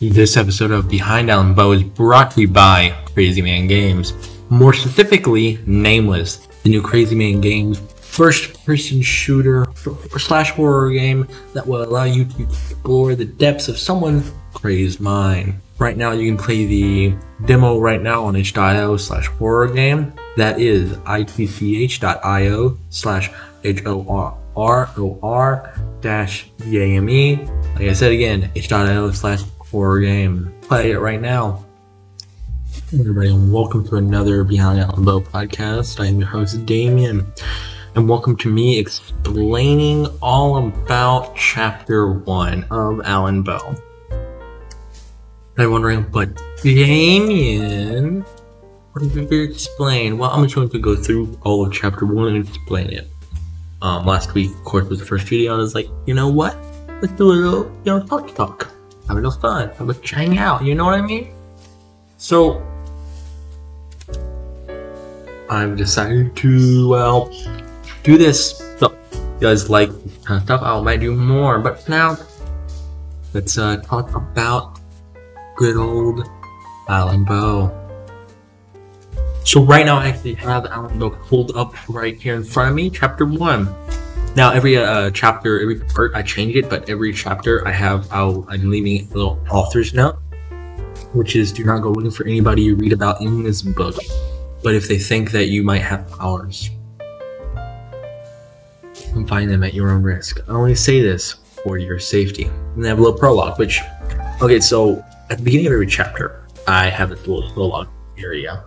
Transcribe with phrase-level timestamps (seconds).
[0.00, 4.14] This episode of Behind Allen Bow is brought to you by Crazy Man Games.
[4.48, 9.66] More specifically, Nameless, the new Crazy Man Games first person shooter
[10.16, 15.60] slash horror game that will allow you to explore the depths of someone's crazed mind.
[15.78, 17.14] Right now, you can play the
[17.44, 20.14] demo right now on itch.io slash horror game.
[20.38, 23.30] That is itch.io slash
[23.64, 27.36] H O R R O R dash D A M E.
[27.74, 30.52] Like I said again, itch.io slash horror game.
[30.62, 31.64] Play it right now.
[32.90, 36.00] Hey everybody, and welcome to another Behind Allen Bow podcast.
[36.00, 37.24] I am your host, Damion,
[37.94, 43.76] and welcome to me explaining all about Chapter 1 of Allen Bow.
[45.56, 48.26] I'm wondering, but Damion,
[48.90, 50.18] what did you explain?
[50.18, 53.06] Well, I'm just going to go through all of Chapter 1 and explain it.
[53.82, 56.28] Um, last week, of course, was the first video, and I was like, you know
[56.28, 56.56] what?
[57.00, 58.69] Let's do a little, you know, talk talk.
[59.10, 59.70] Have a little fun.
[59.70, 61.34] Have a hang out, you know what I mean?
[62.16, 62.62] So,
[65.50, 67.34] I've decided to, well,
[68.04, 68.56] do this.
[68.78, 69.90] So, you guys like
[70.24, 72.18] kind of stuff, I might do more, but now,
[73.34, 74.78] let's uh, talk about
[75.56, 76.30] good old
[76.88, 77.76] Allen Bow.
[79.42, 82.76] So right now I actually have Allen Bow pulled up right here in front of
[82.76, 83.74] me, chapter one.
[84.36, 88.46] Now every uh, chapter, every part I change it, but every chapter I have, I'll,
[88.48, 90.18] I'm leaving a little author's note,
[91.12, 93.96] which is do not go looking for anybody you read about in this book,
[94.62, 96.70] but if they think that you might have powers,
[99.14, 100.40] and find them at your own risk.
[100.48, 101.32] I only say this
[101.64, 102.44] for your safety.
[102.44, 103.80] And they have a little prologue, which,
[104.40, 108.64] okay, so at the beginning of every chapter, I have this little prologue area,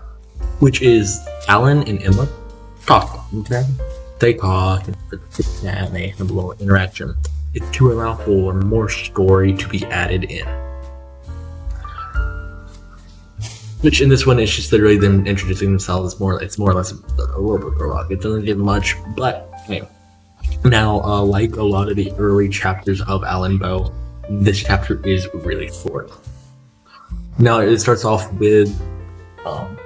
[0.59, 2.27] which is Alan and Emma
[2.85, 3.25] talk.
[3.39, 3.63] Okay?
[4.23, 7.13] They talk and they have a little interaction.
[7.53, 10.47] It's to allow for more story to be added in.
[13.81, 16.21] Which in this one is just literally them introducing themselves.
[16.21, 16.95] More, it's more or less a,
[17.35, 18.13] a little bit prologue.
[18.13, 19.89] It doesn't give much, but anyway.
[20.63, 23.91] Now, uh, like a lot of the early chapters of Allen Bow,
[24.29, 26.09] this chapter is really short.
[27.39, 28.69] Now it starts off with
[29.45, 29.77] um,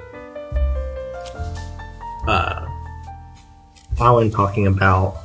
[2.28, 2.57] uh,
[4.00, 5.18] Alan talking about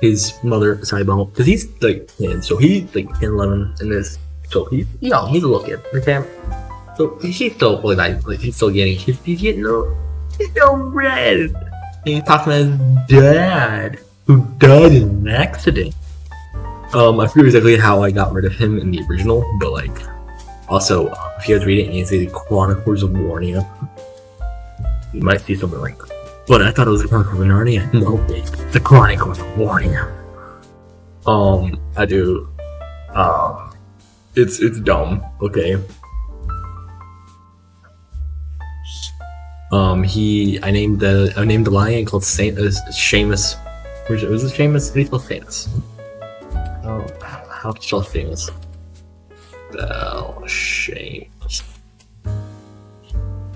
[0.00, 4.18] his mother, Cybele, because he's like 10, so he's like 10, 11 in this.
[4.50, 6.22] So he's young, he's a little kid, okay?
[6.96, 9.94] So he's still nice, like he's still getting, he's, he's getting a,
[10.36, 11.54] he's so red.
[12.04, 15.94] He's talking about his dad, who died in an accident.
[16.94, 19.96] Um, I forget exactly how I got rid of him in the original, but like,
[20.68, 23.66] also, if you guys read it and you see the Chronicles of Narnia,
[25.12, 25.96] you might see something like,
[26.46, 27.92] but I thought it was the Chronicles of Narnia.
[27.92, 30.12] No, it's the Chronicles of Narnia.
[31.26, 32.48] Um, I do.
[33.14, 33.74] Um,
[34.34, 35.24] it's it's dumb.
[35.40, 35.76] Okay.
[39.72, 43.56] Um, he, I named the, I named the lion called Saint, uh, Seamus.
[44.10, 44.92] Was it, was it Seamus?
[44.92, 45.66] Do you famous?
[46.84, 48.50] Oh, how you spell famous?
[49.70, 51.62] Spell Seamus.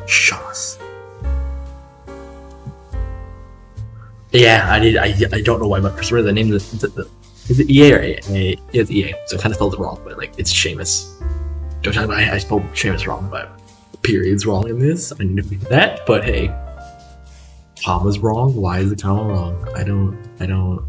[0.06, 0.78] Shoss.
[4.32, 4.96] Yeah, I did.
[4.96, 7.10] I, I don't know why, but for reason the name of the, the, the
[7.48, 8.58] is it EA or A?
[8.72, 11.12] It's EA, so I kind of spelled it wrong, but like it's Seamus.
[11.82, 13.60] Don't tell me I, I spelled Seamus wrong, but
[13.92, 15.12] the period's wrong in this.
[15.12, 16.48] I need to fix that, but hey,
[17.84, 18.54] comma's wrong.
[18.56, 19.68] Why is the comma wrong?
[19.76, 20.18] I don't.
[20.40, 20.84] I don't.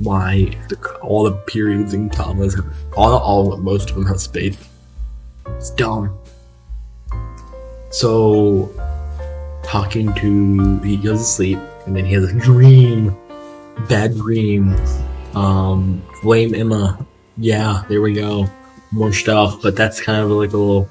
[0.00, 2.66] Why the, all the periods and commas have
[2.96, 4.58] all all most of them have space.
[5.46, 6.18] It's dumb.
[7.90, 8.70] So
[9.68, 13.14] talking to he goes to sleep and then he has a dream.
[13.86, 14.74] Bad dream.
[15.34, 17.06] Um blame Emma.
[17.36, 18.48] Yeah, there we go.
[18.92, 20.88] More stuff, but that's kind of like a little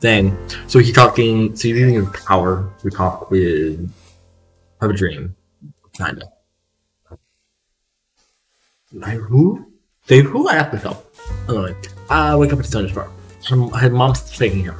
[0.00, 0.38] thing.
[0.68, 3.92] So he's talking so he's using his power to talk with
[4.80, 5.34] have a dream.
[5.92, 6.30] Kinda.
[8.92, 9.66] Like who?
[10.06, 10.48] Dave who?
[10.48, 11.04] I have to tell.
[12.08, 13.10] I wake up at the thunderstorm.
[13.74, 14.76] I had mom's taking here.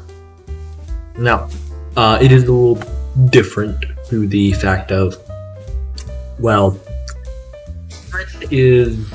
[1.18, 1.48] Now,
[1.96, 5.16] uh, it is a little different through the fact of,
[6.38, 6.78] well,
[8.50, 9.08] is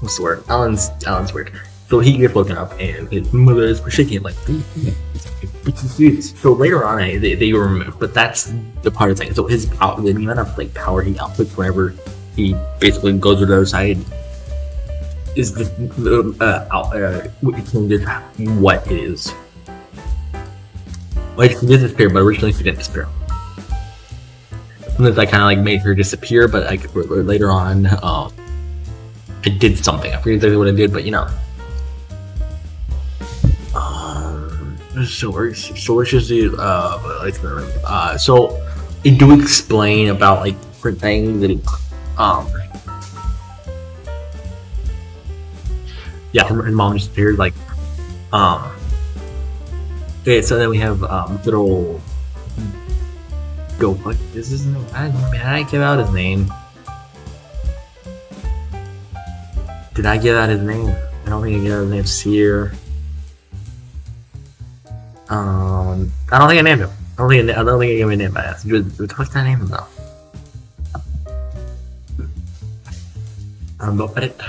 [0.00, 0.44] what's the word?
[0.48, 1.52] Alan's Alan's word.
[1.88, 4.34] So he gets woken up and his mother is shaking him like.
[6.36, 8.52] So later on, they, they were removed, but that's
[8.82, 9.34] the part of the thing.
[9.34, 11.94] So his power, the amount of like power he outputs whenever
[12.34, 13.98] he basically goes to the other side
[15.36, 18.06] is the uh, uh, it changes
[18.60, 19.34] what it is.
[21.36, 23.08] Like she did disappear, but originally she didn't disappear.
[24.96, 28.32] Sometimes I kind of like made her disappear, but like later on, um,
[29.44, 30.12] I did something.
[30.12, 31.28] I forget exactly what I did, but you know.
[35.06, 37.34] so so let's just do uh like
[37.84, 38.60] uh so
[39.04, 41.60] it do explain about like different things that it,
[42.18, 42.48] um
[46.32, 47.54] yeah her, her mom disappeared like
[48.32, 48.70] um
[50.22, 51.54] okay so then we have um good
[53.78, 56.52] go what this isn't I man I give out his name
[59.94, 60.94] did I give out his name
[61.26, 62.72] I don't think I gave out his name Seer
[65.32, 66.90] um, I don't think I named him.
[66.90, 69.16] I don't think I, I don't think I gave him a name by that.
[69.16, 69.86] What's that name though?
[73.80, 74.40] Um, look at it.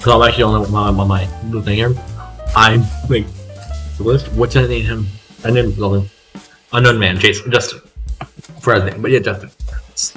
[0.00, 1.94] So I'm actually only on my little thing here.
[2.54, 3.26] I'm like,
[3.98, 4.32] list.
[4.32, 5.06] What's I name him?
[5.44, 6.08] I named him
[6.72, 7.80] Unknown man, Jason, Justin.
[8.60, 9.50] For everything, but yeah, Justin.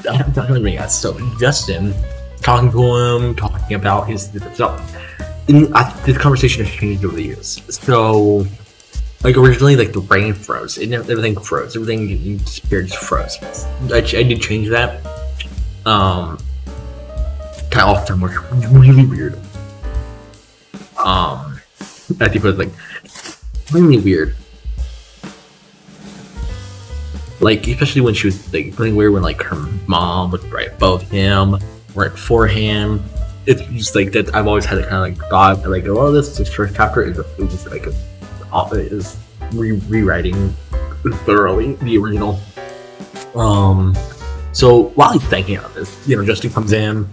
[0.09, 0.99] I'm telling you guys.
[0.99, 1.93] So Justin,
[2.41, 4.29] talking to him, talking about his
[5.73, 7.61] I, this conversation has changed over the years.
[7.83, 8.45] So,
[9.23, 13.37] like originally, like the rain froze, and everything froze, everything disappeared, just froze.
[13.91, 15.05] I, I did change that.
[15.85, 16.37] Um,
[17.71, 19.39] kind of off time, which was really weird.
[21.03, 21.59] Um,
[22.27, 22.69] think it was like
[23.71, 24.35] really weird.
[27.39, 29.55] Like, especially when she was like feeling weird when like her
[29.87, 31.57] mom was right above him,
[31.95, 33.03] right for him.
[33.47, 34.35] It's just like that.
[34.35, 37.17] I've always had a kind of like thought, like, oh, this, this first chapter is,
[37.17, 39.17] is like a, is
[39.53, 40.49] re- rewriting
[41.25, 42.39] thoroughly the original.
[43.33, 43.97] Um,
[44.51, 47.07] so while he's thinking on this, you know, Justin comes in,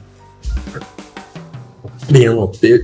[2.13, 2.83] being a little bit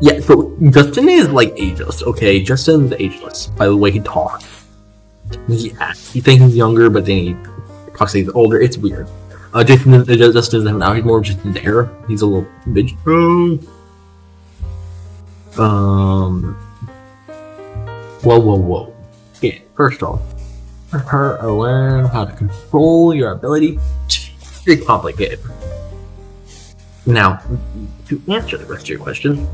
[0.00, 2.42] Yeah, so Justin is like ageless, okay?
[2.42, 4.46] Justin's ageless by the way he talks.
[5.46, 5.68] He.
[6.12, 7.34] He thinks he's younger, but then he
[7.96, 8.60] talks like he's older.
[8.60, 9.08] It's weird.
[9.52, 10.92] Uh, Jason, uh, Justin doesn't have now.
[10.94, 11.90] He's more just there.
[12.08, 12.96] He's a little bitch.
[15.58, 16.54] Um.
[18.22, 18.94] Whoa, whoa, whoa.
[19.40, 20.20] Yeah, first off,
[20.92, 23.78] her learn how to control your ability.
[24.06, 24.30] It's
[24.64, 25.40] very complicated.
[27.06, 27.42] Now,
[28.08, 29.48] to answer the rest of your question,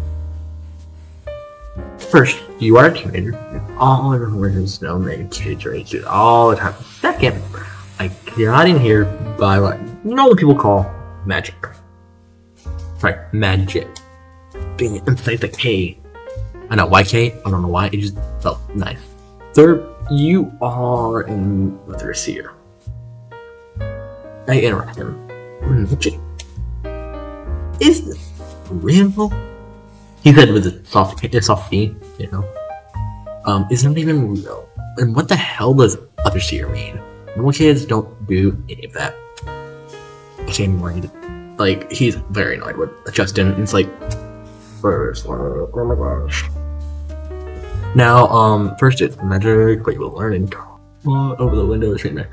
[1.99, 3.37] First, you are a teenager.
[3.79, 6.75] All everyone is known that kids rage it all the time.
[7.01, 7.43] Second,
[7.99, 9.05] I got in here
[9.39, 10.91] by what you know people call
[11.25, 11.55] magic.
[12.99, 13.89] Sorry, magic.
[14.77, 15.99] Being inside the K.
[16.71, 17.33] I know why K.
[17.45, 17.87] I don't know why.
[17.87, 18.99] It just felt nice.
[19.55, 22.53] Third, you are in Mother Seer.
[24.49, 25.27] I interrupt him.
[25.61, 26.15] Magic.
[27.81, 28.33] Is this
[28.71, 29.33] real?
[30.27, 32.45] He said with a soft, a soft D, you know.
[33.45, 34.69] Um, it's not even real.
[34.97, 37.01] And what the hell does other seer mean?
[37.37, 39.15] Normal kids don't do any of that.
[40.59, 41.09] I'm worried.
[41.61, 43.53] Like, he's very annoyed with Justin.
[43.63, 43.87] It's like,
[44.81, 46.43] first, oh my gosh.
[47.95, 50.53] Now, um, first it's magic, but you will learn and
[51.07, 52.27] uh, over the window the train.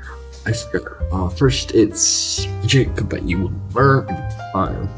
[0.44, 0.98] I swear.
[1.12, 4.88] Uh, first it's magic, but you will learn and fine.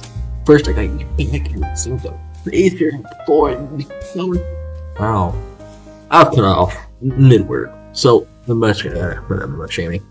[0.46, 1.98] First, I got you can sing
[2.54, 2.92] easier
[3.26, 3.50] for
[4.98, 5.34] Wow.
[6.10, 7.72] I'll cut off mid word.
[7.92, 10.04] So the much uh, whatever shaming.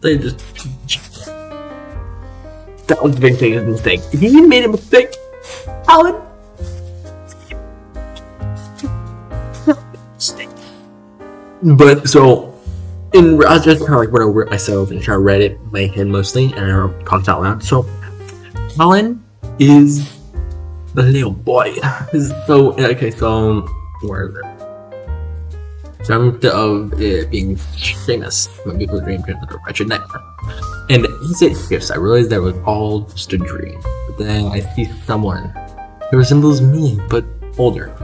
[0.00, 0.38] They just
[2.88, 4.00] that was the big thing, mistake.
[4.12, 5.14] If you made a mistake,
[5.88, 6.20] Alan.
[11.62, 12.52] but so
[13.14, 15.52] in I was just kind of like when I wrote myself and to read it
[15.52, 17.62] in my head mostly, and I talked out loud.
[17.62, 17.88] So
[18.78, 19.24] Alan
[19.58, 20.11] is
[20.94, 21.74] the little boy.
[22.12, 23.68] Is so okay, so um,
[24.02, 24.44] where is it?
[26.04, 27.56] Dreamt of it being
[28.06, 30.20] famous when people dreamed of a wretched nightmare.
[30.90, 33.80] And as it yes, I realized that was all just a dream.
[34.08, 35.54] But then I see someone
[36.10, 37.24] who resembles me, but
[37.56, 37.94] older.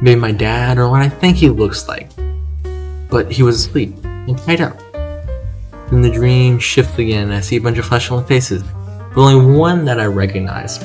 [0.00, 2.08] Maybe my dad or what I think he looks like.
[3.10, 4.78] But he was asleep and tied up.
[5.90, 8.62] Then the dream shifts again and I see a bunch of flashing faces.
[9.12, 10.78] But only one that I recognize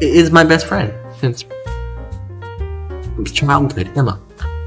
[0.00, 1.44] is my best friend since
[3.32, 4.20] childhood, Emma.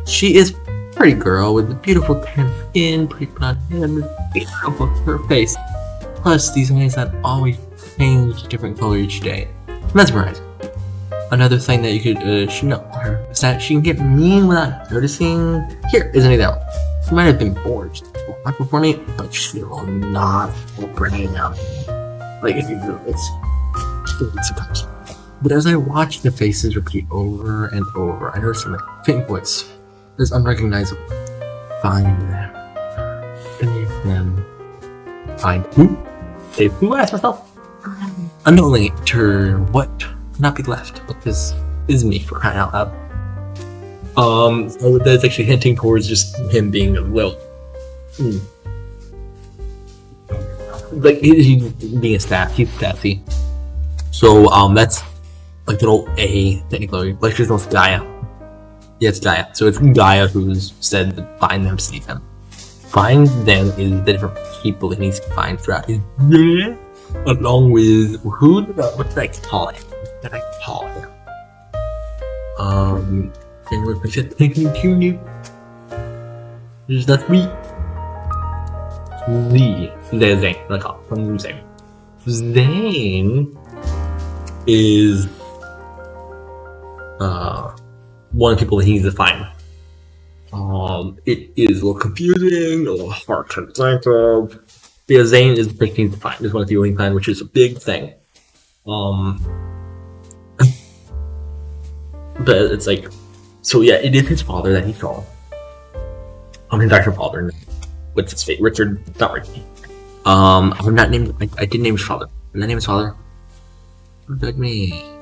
[0.06, 4.88] She is a pretty girl with a beautiful tan skin, pretty blonde hair, and beautiful
[4.88, 5.56] her face.
[6.16, 7.58] Plus, these eyes that always
[7.98, 9.48] change different color each day.
[9.94, 10.46] Mesmerizing.
[11.32, 14.48] Another thing that you could uh, should know her is that she can get mean
[14.48, 15.62] without noticing.
[15.92, 16.62] Here is an example.
[17.08, 17.54] She might have been
[18.46, 20.52] not before me, but she will not
[20.96, 21.58] bring out.
[22.42, 23.30] Like if you do this,
[24.22, 24.99] it's supposed.
[25.42, 29.72] But as I watch the faces repeat over and over, I notice a faint voice
[30.18, 31.02] is unrecognizable.
[31.82, 32.56] Find them.
[33.62, 33.88] And you
[35.38, 35.98] find who?
[36.52, 36.94] Say who?
[36.94, 37.50] I asked myself.
[38.46, 40.06] Unknowingly enter what
[40.40, 41.54] not be left, but this
[41.88, 42.96] is me for crying out loud.
[44.18, 47.40] Um, so that's actually hinting towards just him being a little,
[48.18, 48.40] hmm.
[50.92, 52.54] like he, he's being a staff.
[52.54, 53.22] He's sassy.
[54.12, 55.02] So um, that's
[55.70, 57.14] like little A technically.
[57.22, 58.02] Like just knows Gaia.
[59.00, 59.54] Yeah, it's Gaia.
[59.54, 62.26] So it's Gaia who's said to find them, save them.
[62.52, 66.76] Find them is the different people that he needs to find throughout his journey,
[67.28, 68.66] along with who?
[68.66, 69.84] Did I, what did I call him?
[69.84, 71.10] What did I call him?
[72.58, 73.34] Um,
[73.72, 74.34] repeat it?
[74.34, 75.20] Thinking to you.
[76.88, 77.48] Is that me?
[79.52, 79.94] Z.
[80.12, 80.58] There's Zane.
[80.68, 81.62] Like, from Zane.
[82.28, 83.56] Zane
[84.66, 85.28] is
[87.20, 87.76] uh,
[88.32, 89.48] one of the people that he needs to find.
[90.52, 94.60] Um, it is a little confusing, a little hard to think of.
[95.08, 97.14] Because Zane is the person he needs to find, is one of the healing plan,
[97.14, 98.14] which is a big thing.
[98.88, 99.44] Um,
[102.40, 103.08] but it's like,
[103.62, 105.24] so yeah, it is his father that he saw.
[106.72, 107.52] Um, his actual father.
[108.14, 108.62] What's his fate?
[108.62, 109.64] Richard, not Richard.
[110.26, 111.36] Um, I'm not named.
[111.42, 112.28] I, I did name his father.
[112.54, 113.16] Did I name his father?
[114.28, 115.19] Like me.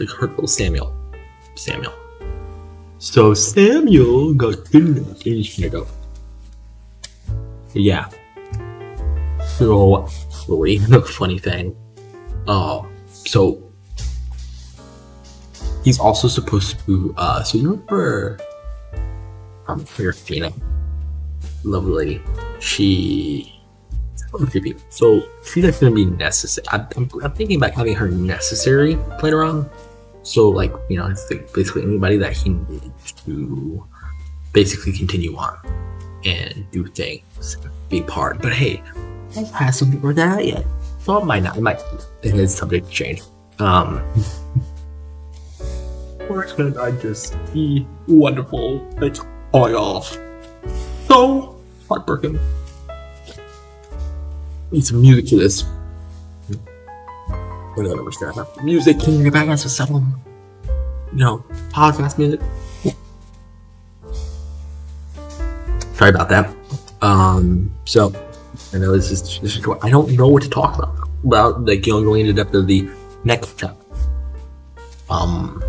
[0.00, 0.96] The little Samuel.
[1.56, 1.92] Samuel.
[2.98, 5.86] So Samuel got in Chicago.
[7.74, 8.08] Yeah.
[9.58, 10.08] So,
[10.48, 11.76] really, the funny thing.
[12.46, 13.62] Oh, so
[15.84, 17.14] he's also supposed to.
[17.18, 18.38] Uh, so you remember,
[19.68, 20.50] um, Serafina,
[21.62, 22.22] lovely lady.
[22.58, 23.54] She.
[24.32, 24.76] Creepy.
[24.88, 26.64] So she's like gonna be necessary.
[26.70, 29.68] I'm, I'm, I'm thinking about having her necessary later on.
[30.22, 33.86] So like you know, it's like basically anybody that he needs to
[34.52, 35.56] basically continue on
[36.24, 37.56] and do things,
[37.88, 38.42] be part.
[38.42, 38.82] But hey,
[39.36, 40.64] I have some people that out yet,
[41.00, 41.56] so it might not.
[41.56, 41.80] It might.
[42.22, 43.22] It is subject to change.
[43.58, 44.02] Um.
[46.28, 48.86] When I just be wonderful.
[49.02, 50.16] It's all off.
[51.08, 52.38] So heartbroken.
[54.70, 55.64] Need some music to this.
[57.74, 58.36] What do I understand?
[58.64, 60.20] Music, can you get back into some,
[61.12, 62.40] you know, podcast music?
[65.94, 66.54] Sorry about that.
[67.02, 68.12] Um, so
[68.72, 71.86] I know this is this is I don't know what to talk about about like
[71.86, 72.88] you know going into depth of the
[73.24, 73.86] next chapter.
[75.08, 75.62] Um,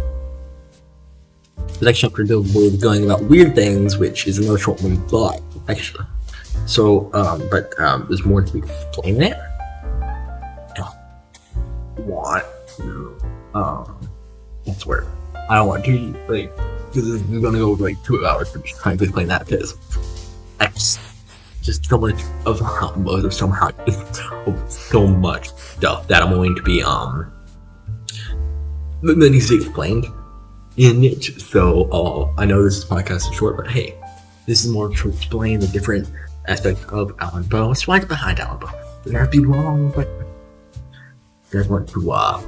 [1.79, 6.05] the next chapter we're going about weird things, which is another short one, but actually.
[6.65, 9.37] So, um, but um, there's more to explain it.
[12.05, 12.43] Want
[12.77, 13.17] to,
[13.53, 14.09] um,
[14.65, 15.05] that's where
[15.49, 18.97] I don't want to like because this is gonna go like two hours just trying
[18.97, 19.77] to explain that because
[20.59, 20.99] X
[21.61, 23.69] just so much of combos of somehow
[24.67, 27.31] so much stuff that I'm going to be um
[29.03, 30.05] that needs to be explained
[30.77, 31.23] in it.
[31.23, 33.95] So uh, I know this podcast is short, but hey,
[34.47, 36.09] this is more to explain the different
[36.47, 37.67] aspects of Allen Bow.
[37.67, 38.71] What's right behind Allen Bow?
[39.05, 40.07] It might be wrong, but
[41.51, 42.41] you guys want to uh,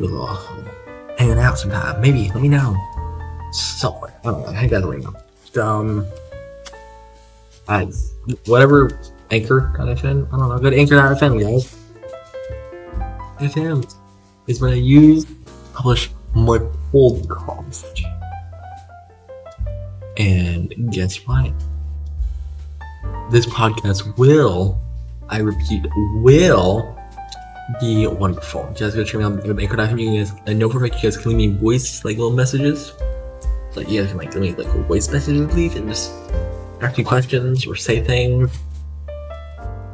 [0.00, 0.64] uh
[1.18, 2.00] hanging out sometime?
[2.00, 2.76] Maybe let me know
[3.52, 4.14] somewhere.
[4.24, 4.52] I don't know.
[4.52, 5.62] Hey guys, let me know.
[5.62, 6.06] Um,
[7.68, 7.88] I
[8.46, 10.28] whatever anchor FM.
[10.32, 10.58] I don't know.
[10.58, 11.76] Good anchor FM, guys.
[13.40, 13.92] FM
[14.46, 15.26] is what I use
[15.74, 16.58] publish my
[16.92, 18.02] podcast.
[20.16, 21.52] And guess what?
[23.30, 24.80] This podcast will,
[25.28, 25.84] I repeat,
[26.22, 26.99] will
[27.80, 28.64] be wonderful.
[28.78, 30.00] Guys go check me out on Anchor.fm.
[30.00, 32.32] You guys, I know for a fact you guys can leave me voice, like little
[32.32, 32.92] messages.
[33.76, 36.12] Like you guys can like leave me like voice messages, please, and just
[36.80, 38.50] ask me questions or say things.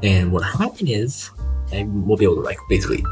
[0.03, 1.31] And what happen is,
[1.73, 3.05] I will be able to like basically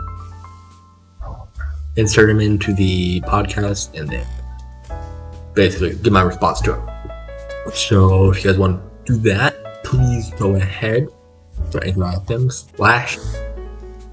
[1.96, 4.26] insert them into the podcast and then
[5.54, 7.74] basically give my response to it.
[7.74, 11.08] So if you guys want to do that, please go ahead
[11.70, 13.18] to them slash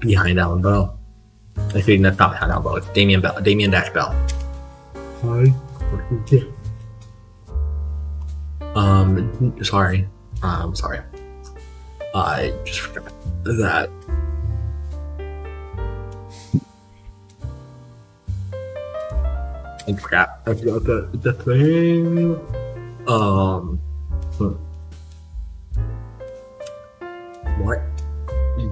[0.02, 0.98] behind Alan Bell.
[1.56, 2.76] I Actually, that's not behind Alan Bell.
[2.76, 3.34] It's Damion Bell.
[3.34, 4.14] Damion Dash Bell.
[5.22, 5.52] Hi.
[8.74, 10.06] Um, sorry.
[10.42, 11.00] Um, sorry.
[12.14, 13.12] I just forgot
[13.44, 13.88] that
[19.88, 20.40] I forgot.
[20.46, 22.38] I forgot the the thing.
[23.08, 23.80] Um.
[24.38, 24.54] Hmm.
[27.62, 27.80] What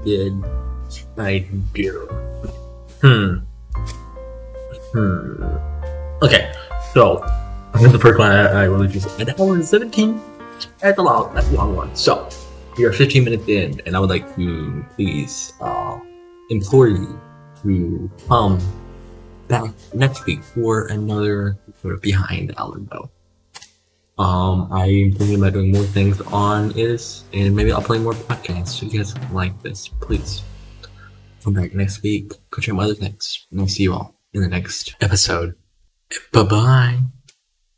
[0.04, 0.34] did
[1.20, 2.06] I do?
[3.00, 3.36] Hmm.
[4.92, 5.42] Hmm.
[6.22, 6.52] Okay,
[6.92, 7.22] so
[7.74, 10.20] I the first one I, I really just an hour and seventeen.
[10.80, 11.94] That's a long, that's a long one.
[11.94, 12.28] So
[12.76, 15.98] we are 15 minutes in, and I would like to please uh,
[16.50, 17.20] implore you
[17.62, 18.58] to come
[19.48, 23.10] back next week for another sort of behind Alamo.
[24.18, 28.82] Um, I'm thinking about doing more things on this, and maybe I'll play more podcasts.
[28.82, 30.42] If you guys like this, please
[31.42, 32.32] come back next week.
[32.50, 35.54] Go check my other things, and I'll see you all in the next episode.
[36.32, 36.98] Bye bye.